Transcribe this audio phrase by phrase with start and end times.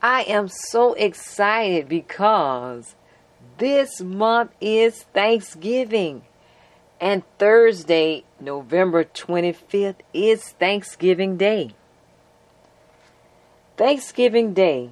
[0.00, 2.94] I am so excited because
[3.58, 6.22] this month is Thanksgiving.
[7.00, 11.74] And Thursday, November 25th, is Thanksgiving Day.
[13.76, 14.90] Thanksgiving Day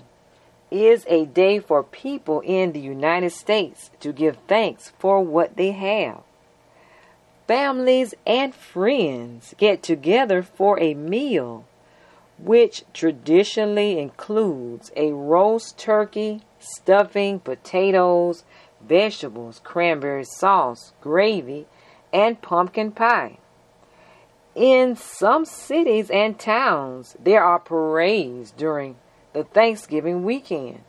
[0.70, 5.72] is a day for people in the United States to give thanks for what they
[5.72, 6.20] have.
[7.46, 11.64] Families and friends get together for a meal,
[12.38, 18.44] which traditionally includes a roast turkey, stuffing, potatoes,
[18.86, 21.66] vegetables, cranberry sauce, gravy,
[22.12, 23.38] and pumpkin pie.
[24.54, 28.96] In some cities and towns, there are parades during
[29.32, 30.82] the Thanksgiving weekend.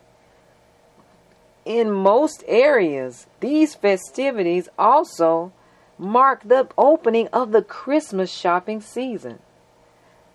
[1.64, 5.52] In most areas, these festivities also
[5.98, 9.38] mark the opening of the Christmas shopping season.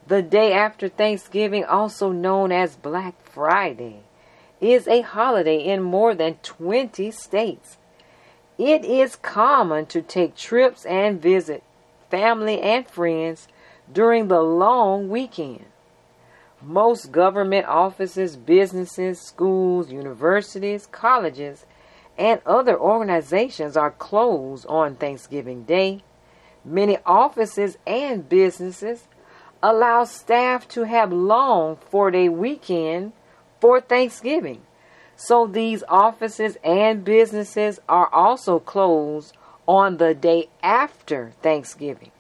[0.06, 4.02] The day after Thanksgiving, also known as Black Friday,
[4.60, 7.78] is a holiday in more than 20 states.
[8.58, 11.64] It is common to take trips and visit
[12.10, 13.48] family and friends
[13.92, 15.66] during the long weekend.
[16.62, 21.66] Most government offices, businesses, schools, universities, colleges,
[22.18, 26.04] and other organizations are closed on Thanksgiving Day.
[26.64, 29.08] Many offices and businesses
[29.64, 33.14] allow staff to have long four day weekend
[33.60, 34.62] for Thanksgiving.
[35.16, 42.12] So these offices and businesses are also closed on the day after Thanksgiving.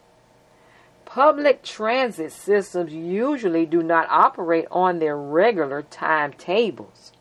[1.03, 7.11] Public transit systems usually do not operate on their regular timetables.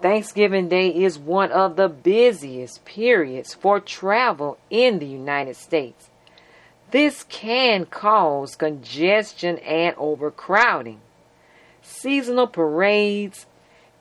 [0.00, 6.10] Thanksgiving Day is one of the busiest periods for travel in the United States.
[6.94, 11.00] This can cause congestion and overcrowding.
[11.82, 13.46] Seasonal parades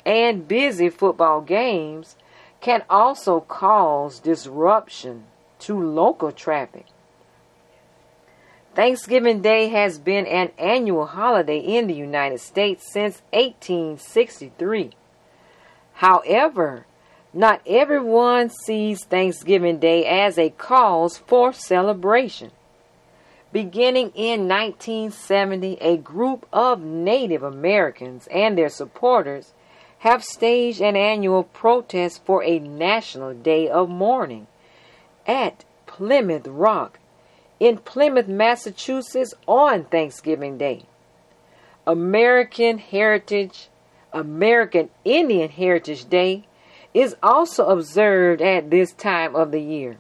[0.06, 2.16] and busy football games
[2.62, 5.24] can also cause disruption
[5.62, 6.86] to local traffic.
[8.76, 14.92] Thanksgiving Day has been an annual holiday in the United States since 1863.
[15.94, 16.86] However,
[17.34, 22.52] not everyone sees Thanksgiving Day as a cause for celebration.
[23.54, 29.54] Beginning in 1970, a group of Native Americans and their supporters
[30.00, 34.48] have staged an annual protest for a national day of mourning
[35.28, 36.98] at Plymouth Rock
[37.60, 40.86] in Plymouth, Massachusetts on Thanksgiving Day.
[41.86, 43.70] American Heritage,
[44.12, 46.48] American Indian Heritage Day
[46.92, 49.98] is also observed at this time of the year.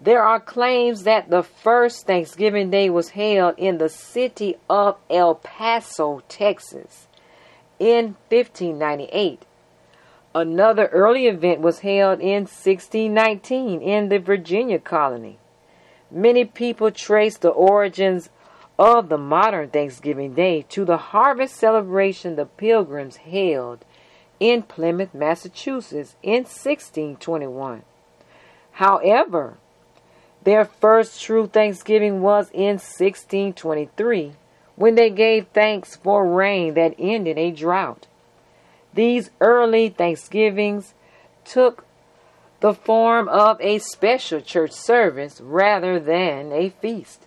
[0.00, 5.34] There are claims that the first Thanksgiving Day was held in the city of El
[5.34, 7.08] Paso, Texas
[7.80, 9.42] in 1598.
[10.34, 15.38] Another early event was held in 1619 in the Virginia colony.
[16.12, 18.30] Many people trace the origins
[18.78, 23.84] of the modern Thanksgiving Day to the harvest celebration the Pilgrims held
[24.38, 27.82] in Plymouth, Massachusetts in 1621.
[28.72, 29.58] However,
[30.48, 34.32] their first true Thanksgiving was in 1623
[34.76, 38.06] when they gave thanks for rain that ended a drought.
[38.94, 40.94] These early Thanksgivings
[41.44, 41.84] took
[42.60, 47.26] the form of a special church service rather than a feast.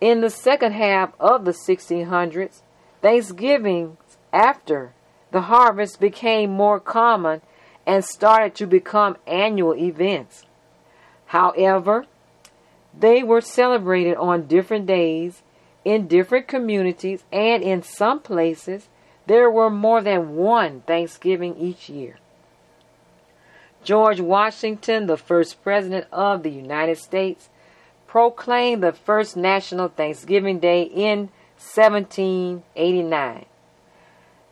[0.00, 2.60] In the second half of the 1600s,
[3.00, 3.98] Thanksgivings
[4.32, 4.92] after
[5.32, 7.42] the harvest became more common
[7.84, 10.44] and started to become annual events.
[11.26, 12.06] However,
[12.98, 15.42] they were celebrated on different days
[15.84, 18.88] in different communities, and in some places,
[19.26, 22.16] there were more than one Thanksgiving each year.
[23.84, 27.48] George Washington, the first president of the United States,
[28.06, 33.46] proclaimed the first National Thanksgiving Day in 1789.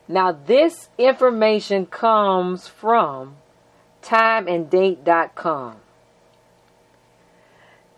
[0.09, 3.37] Now, this information comes from
[4.03, 5.76] timeanddate.com.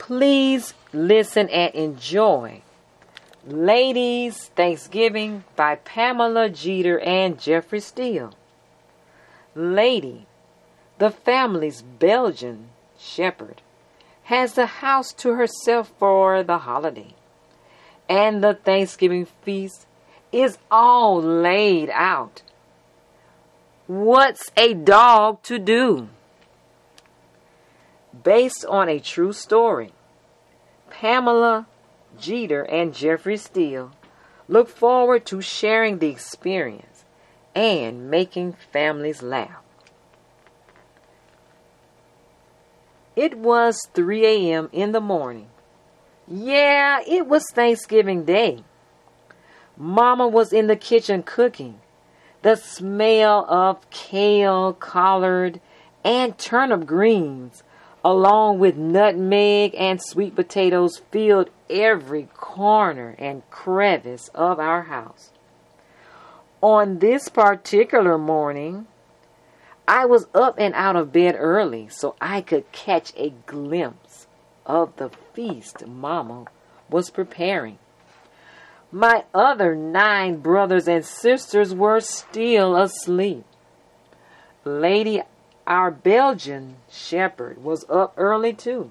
[0.03, 2.61] Please listen and enjoy
[3.47, 8.35] Lady's Thanksgiving by Pamela Jeter and Jeffrey Steele.
[9.55, 10.27] Lady
[10.99, 13.63] the family's Belgian shepherd
[14.25, 17.15] has the house to herself for the holiday,
[18.09, 19.87] and the Thanksgiving feast
[20.33, 22.43] is all laid out.
[23.87, 26.09] What's a dog to do?
[28.23, 29.93] Based on a true story,
[30.91, 31.67] Pamela
[32.19, 33.93] Jeter and Jeffrey Steele
[34.49, 37.05] look forward to sharing the experience
[37.55, 39.63] and making families laugh.
[43.17, 44.71] It was 3 a.m.
[44.73, 45.49] in the morning.
[46.27, 48.65] Yeah, it was Thanksgiving Day.
[49.77, 51.81] Mama was in the kitchen cooking.
[52.43, 55.61] The smell of kale, collard,
[56.05, 57.63] and turnip greens,
[58.05, 65.31] along with nutmeg and sweet potatoes, filled every corner and crevice of our house.
[66.61, 68.87] On this particular morning,
[69.87, 74.27] I was up and out of bed early so I could catch a glimpse
[74.65, 76.47] of the feast Mama
[76.89, 77.79] was preparing.
[78.93, 83.45] My other nine brothers and sisters were still asleep.
[84.65, 85.23] Lady,
[85.67, 88.91] our Belgian shepherd, was up early too.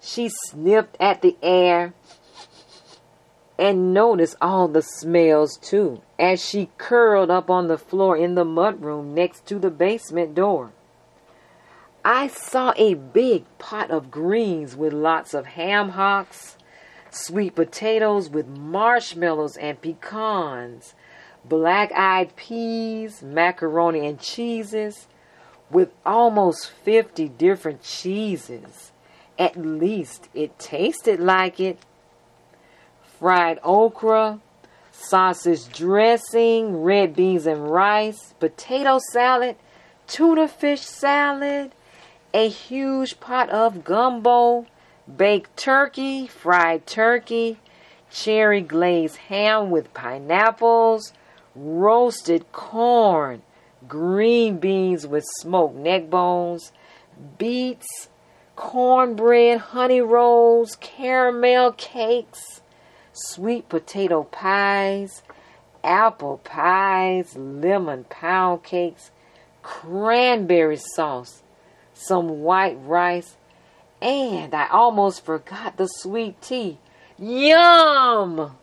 [0.00, 1.92] She sniffed at the air
[3.58, 8.44] and noticed all the smells too as she curled up on the floor in the
[8.44, 10.72] mudroom next to the basement door.
[12.02, 16.56] I saw a big pot of greens with lots of ham hocks,
[17.10, 20.94] sweet potatoes with marshmallows and pecans,
[21.44, 25.06] black eyed peas, macaroni and cheeses,
[25.70, 28.92] with almost 50 different cheeses.
[29.38, 31.78] At least it tasted like it.
[33.18, 34.40] Fried okra,
[34.92, 39.56] sausage dressing, red beans and rice, potato salad,
[40.06, 41.72] tuna fish salad,
[42.34, 44.66] a huge pot of gumbo,
[45.16, 47.58] baked turkey, fried turkey,
[48.10, 51.12] cherry glazed ham with pineapples,
[51.60, 53.42] roasted corn,
[53.86, 56.72] green beans with smoked neck bones,
[57.38, 58.08] beets,
[58.56, 62.62] cornbread, honey rolls, caramel cakes,
[63.12, 65.22] sweet potato pies,
[65.84, 69.10] apple pies, lemon pound cakes,
[69.62, 71.42] cranberry sauce,
[71.92, 73.36] some white rice,
[74.00, 76.78] and I almost forgot the sweet tea.
[77.18, 78.56] Yum!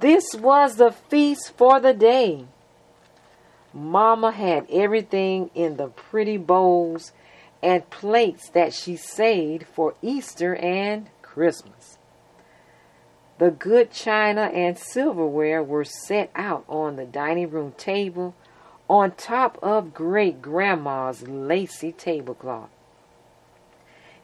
[0.00, 2.44] This was the feast for the day.
[3.74, 7.12] Mama had everything in the pretty bowls
[7.62, 11.98] and plates that she saved for Easter and Christmas.
[13.38, 18.34] The good china and silverware were set out on the dining room table
[18.88, 22.70] on top of great grandma's lacy tablecloth.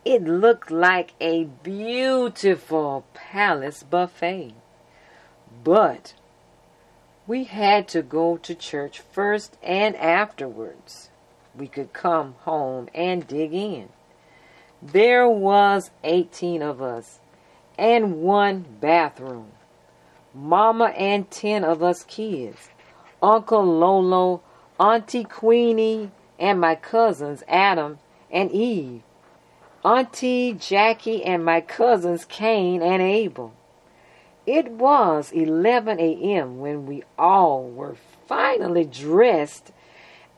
[0.05, 4.55] It looked like a beautiful palace buffet.
[5.64, 6.14] But
[7.26, 11.11] we had to go to church first and afterwards.
[11.56, 13.88] We could come home and dig in.
[14.82, 17.19] There was 18 of us
[17.78, 19.52] and one bathroom.
[20.34, 22.69] Mama and 10 of us kids.
[23.22, 24.43] Uncle Lolo
[24.78, 29.02] Auntie Queenie, and my cousins Adam and Eve,
[29.84, 33.55] Auntie Jackie, and my cousins Cain and Abel.
[34.46, 36.58] It was 11 a.m.
[36.58, 37.96] when we all were
[38.26, 39.73] finally dressed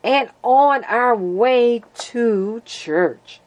[0.04, 3.40] and on our way to church.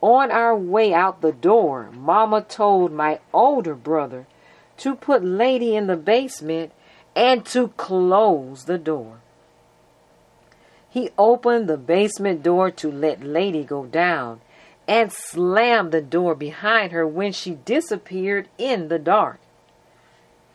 [0.00, 4.26] On our way out the door, Mama told my older brother
[4.78, 6.72] to put Lady in the basement
[7.14, 9.20] and to close the door.
[10.88, 14.40] He opened the basement door to let Lady go down
[14.88, 19.38] and slammed the door behind her when she disappeared in the dark.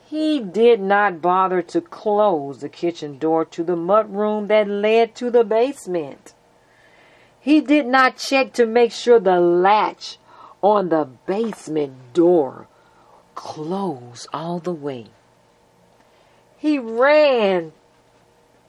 [0.05, 5.29] He did not bother to close the kitchen door to the mudroom that led to
[5.29, 6.33] the basement.
[7.39, 10.17] He did not check to make sure the latch
[10.61, 12.67] on the basement door
[13.35, 15.07] closed all the way.
[16.57, 17.73] He ran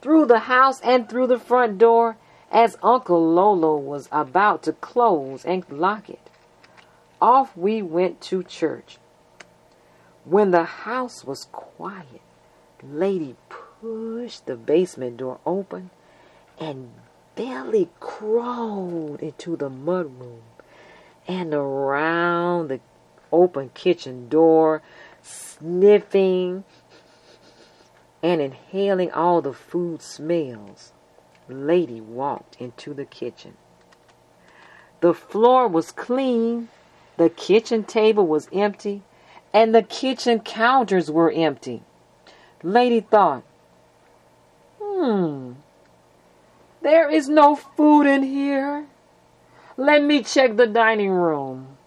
[0.01, 2.17] through the house and through the front door
[2.51, 6.29] as Uncle Lolo was about to close and lock it.
[7.21, 8.97] Off we went to church.
[10.23, 12.21] When the house was quiet,
[12.83, 15.89] Lady pushed the basement door open
[16.59, 16.91] and
[17.35, 20.41] belly crawled into the mudroom
[21.27, 22.79] and around the
[23.31, 24.81] open kitchen door,
[25.21, 26.63] sniffing
[28.23, 30.91] and inhaling all the food smells,
[31.47, 33.55] Lady walked into the kitchen.
[35.01, 36.69] The floor was clean,
[37.17, 39.03] the kitchen table was empty,
[39.53, 41.83] and the kitchen counters were empty.
[42.63, 43.43] Lady thought,
[44.81, 45.53] hmm,
[46.81, 48.87] there is no food in here.
[49.77, 51.77] Let me check the dining room.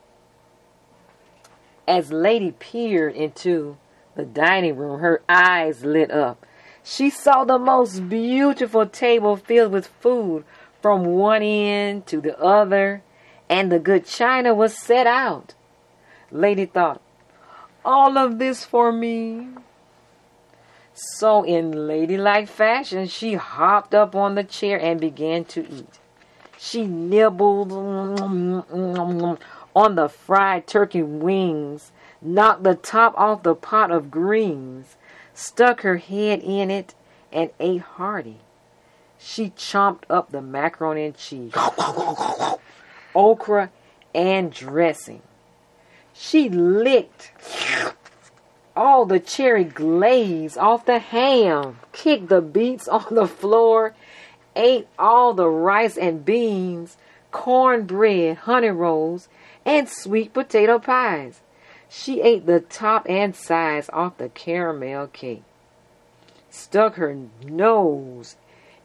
[1.87, 3.79] As Lady peered into
[4.15, 6.45] the dining room, her eyes lit up.
[6.91, 10.45] She saw the most beautiful table filled with food
[10.81, 13.03] from one end to the other,
[13.47, 15.53] and the good china was set out.
[16.31, 17.03] Lady thought,
[17.85, 19.49] all of this for me.
[20.95, 25.99] So, in ladylike fashion, she hopped up on the chair and began to eat.
[26.57, 28.65] She nibbled on
[29.95, 31.93] the fried turkey wings,
[32.23, 34.97] knocked the top off the pot of greens,
[35.39, 36.95] stuck her head in it,
[37.33, 38.39] and ate hearty.
[39.19, 41.53] She chomped up the macaroni and cheese,
[43.15, 43.71] okra,
[44.15, 45.23] and dressing.
[46.13, 47.31] She licked
[48.75, 53.95] all the cherry glaze off the ham, kicked the beets on the floor,
[54.57, 56.97] ate all the rice and beans,
[57.31, 59.29] cornbread, honey rolls,
[59.65, 61.41] and sweet potato pies.
[61.89, 65.43] She ate the top and sides off the caramel cake,
[66.51, 68.37] stuck her nose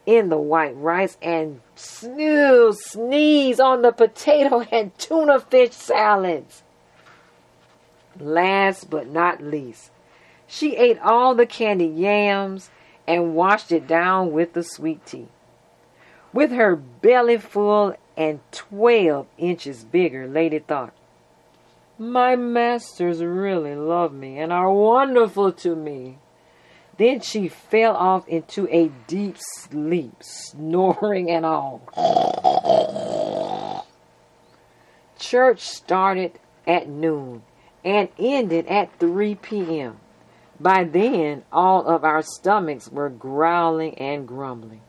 [0.06, 6.62] in the white rice, and snoo, sneezed on the potato and tuna fish salads.
[8.18, 9.90] Last but not least,
[10.46, 12.70] she ate all the candied yams
[13.06, 15.28] and washed it down with the sweet tea.
[16.32, 20.92] With her belly full and twelve inches bigger, Lady thought,
[21.98, 26.18] My masters really love me and are wonderful to me.
[26.98, 31.82] Then she fell off into a deep sleep, snoring and all.
[35.18, 37.42] Church started at noon
[37.84, 39.98] and ended at 3 p.m.
[40.58, 44.80] By then, all of our stomachs were growling and grumbling.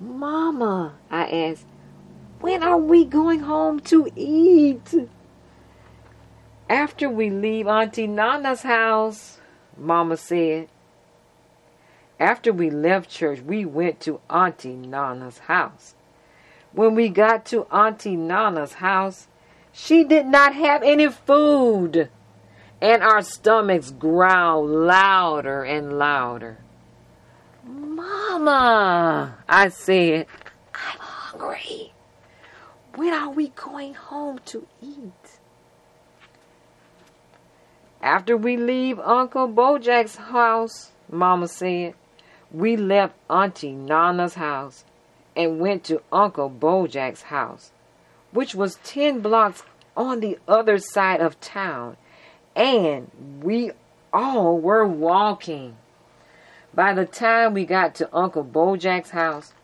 [0.00, 1.66] Mama, I asked,
[2.40, 4.94] when are we going home to eat?
[6.74, 9.38] After we leave Auntie Nana's house,
[9.78, 10.66] Mama said.
[12.18, 15.94] After we left church, we went to Auntie Nana's house.
[16.72, 19.28] When we got to Auntie Nana's house,
[19.72, 22.10] she did not have any food,
[22.80, 26.58] and our stomachs growled louder and louder.
[27.64, 30.26] Mama, I said,
[30.74, 31.92] I'm hungry.
[32.96, 35.38] When are we going home to eat?
[38.04, 41.94] After we leave Uncle Bojack's house, Mama said,
[42.52, 44.84] we left Auntie Nana's house
[45.34, 47.72] and went to Uncle Bojack's house
[48.34, 49.62] which was 10 blocks
[49.96, 51.96] on the other side of town,
[52.54, 53.10] and
[53.42, 53.70] we
[54.12, 55.76] all were walking.
[56.74, 59.54] By the time we got to Uncle Bojack's house,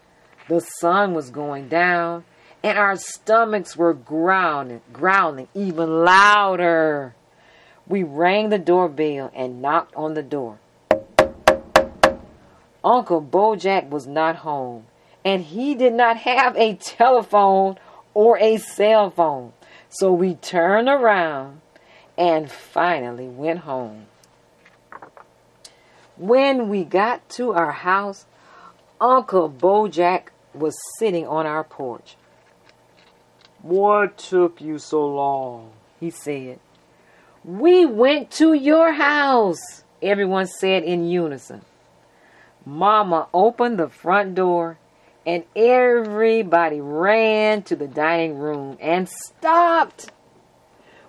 [0.49, 2.25] the sun was going down,
[2.63, 7.17] and our stomachs were growling, growling even louder.
[7.87, 10.59] We rang the doorbell and knocked on the door.
[12.83, 14.87] Uncle Bojack was not home,
[15.25, 17.79] and he did not have a telephone
[18.15, 19.53] or a cell phone.
[19.89, 21.61] So we turned around
[22.17, 24.07] and finally went home.
[26.17, 28.27] When we got to our house,
[29.01, 32.17] Uncle Bojack was sitting on our porch.
[33.63, 35.73] What took you so long?
[35.99, 36.61] he said.
[37.45, 41.63] We went to your house, everyone said in unison.
[42.67, 44.79] Mama opened the front door
[45.27, 50.11] and everybody ran to the dining room and stopped.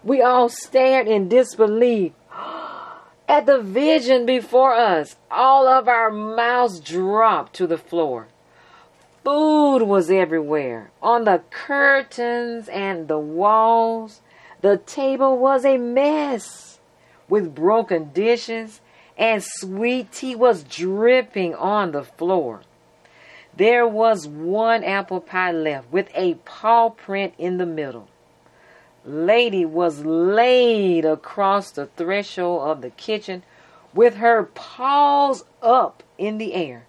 [0.04, 2.14] We all stared in disbelief
[3.28, 5.18] at the vision before us.
[5.30, 8.28] All of our mouths dropped to the floor.
[9.24, 14.22] Food was everywhere, on the curtains and the walls.
[14.62, 16.80] The table was a mess
[17.28, 18.80] with broken dishes,
[19.18, 22.62] and sweet tea was dripping on the floor.
[23.58, 28.08] There was one apple pie left with a paw print in the middle.
[29.04, 33.42] Lady was laid across the threshold of the kitchen
[33.96, 36.86] with her paws up in the air,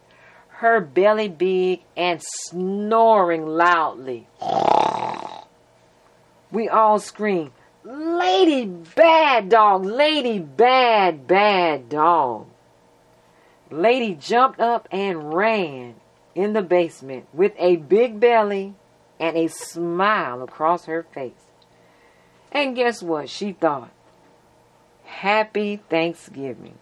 [0.49, 4.27] her belly big and snoring loudly.
[6.53, 7.53] We all screamed,
[7.85, 9.85] Lady Bad Dog!
[9.85, 12.47] Lady Bad Bad Dog!
[13.71, 15.95] Lady jumped up and ran
[16.35, 18.75] in the basement with a big belly
[19.19, 21.33] and a smile across her face.
[22.53, 23.29] And guess what?
[23.29, 23.91] She thought,
[25.05, 26.79] Happy Thanksgiving.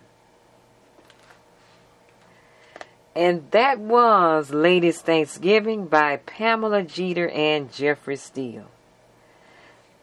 [3.15, 8.69] And that was Lady's Thanksgiving by Pamela Jeter and Jeffrey Steele.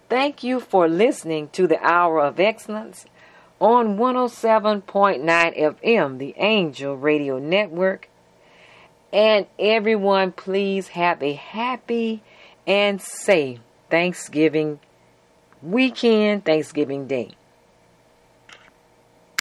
[0.10, 3.06] Thank you for listening to the Hour of Excellence
[3.60, 8.10] on 107.9 FM, the Angel Radio Network.
[9.12, 12.24] And everyone, please have a happy
[12.66, 13.60] and safe
[13.90, 14.80] Thanksgiving
[15.62, 17.37] weekend, Thanksgiving Day.